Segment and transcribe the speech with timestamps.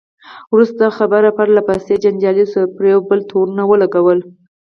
[0.53, 4.19] وروسته خبره لا پسې جنجالي شوه، پر یو بل یې تورونه ولګول.